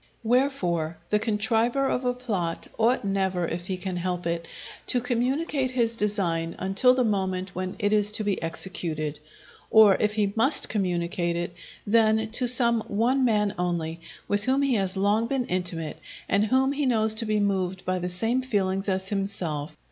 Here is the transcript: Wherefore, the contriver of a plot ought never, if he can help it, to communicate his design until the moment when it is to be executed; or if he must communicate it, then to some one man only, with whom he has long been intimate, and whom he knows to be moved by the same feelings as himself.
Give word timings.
Wherefore, 0.23 0.97
the 1.09 1.19
contriver 1.19 1.85
of 1.87 2.03
a 2.03 2.15
plot 2.15 2.67
ought 2.79 3.05
never, 3.05 3.47
if 3.47 3.67
he 3.67 3.77
can 3.77 3.97
help 3.97 4.25
it, 4.25 4.47
to 4.87 4.99
communicate 4.99 5.69
his 5.69 5.95
design 5.95 6.55
until 6.57 6.95
the 6.95 7.03
moment 7.03 7.53
when 7.53 7.75
it 7.77 7.93
is 7.93 8.11
to 8.13 8.23
be 8.23 8.41
executed; 8.41 9.19
or 9.69 9.95
if 9.99 10.15
he 10.15 10.33
must 10.35 10.69
communicate 10.69 11.35
it, 11.35 11.53
then 11.85 12.31
to 12.31 12.47
some 12.47 12.81
one 12.87 13.23
man 13.23 13.53
only, 13.59 13.99
with 14.27 14.45
whom 14.45 14.63
he 14.63 14.73
has 14.73 14.97
long 14.97 15.27
been 15.27 15.45
intimate, 15.45 15.99
and 16.27 16.45
whom 16.47 16.71
he 16.71 16.87
knows 16.87 17.13
to 17.13 17.25
be 17.27 17.39
moved 17.39 17.85
by 17.85 17.99
the 17.99 18.09
same 18.09 18.41
feelings 18.41 18.89
as 18.89 19.09
himself. 19.09 19.77